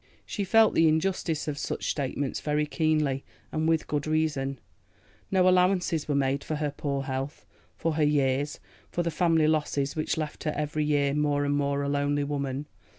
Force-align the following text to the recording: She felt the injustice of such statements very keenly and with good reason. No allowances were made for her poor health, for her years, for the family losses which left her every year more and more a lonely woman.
She 0.25 0.43
felt 0.43 0.73
the 0.73 0.87
injustice 0.87 1.47
of 1.47 1.59
such 1.59 1.87
statements 1.91 2.41
very 2.41 2.65
keenly 2.65 3.23
and 3.51 3.69
with 3.69 3.85
good 3.85 4.07
reason. 4.07 4.59
No 5.29 5.47
allowances 5.47 6.07
were 6.07 6.15
made 6.15 6.43
for 6.43 6.55
her 6.55 6.73
poor 6.75 7.03
health, 7.03 7.45
for 7.77 7.93
her 7.93 8.03
years, 8.03 8.59
for 8.89 9.03
the 9.03 9.11
family 9.11 9.47
losses 9.47 9.95
which 9.95 10.17
left 10.17 10.43
her 10.45 10.53
every 10.57 10.85
year 10.85 11.13
more 11.13 11.45
and 11.45 11.55
more 11.55 11.83
a 11.83 11.87
lonely 11.87 12.23
woman. 12.23 12.65